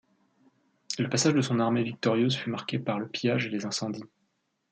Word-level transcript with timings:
Le 0.97 1.07
passage 1.09 1.35
de 1.35 1.41
son 1.43 1.59
armée 1.59 1.83
victorieuse 1.83 2.35
fut 2.35 2.49
marqué 2.49 2.79
par 2.79 2.97
le 2.97 3.07
Pillage 3.07 3.45
et 3.45 3.49
les 3.51 3.67
incendies. 3.67 4.03